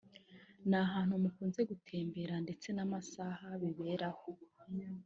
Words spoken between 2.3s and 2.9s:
ndetse